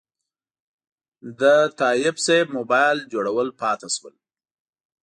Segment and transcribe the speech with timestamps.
[1.39, 1.41] د
[1.79, 4.15] تایب صیب موبایل جوړول پاتې شول.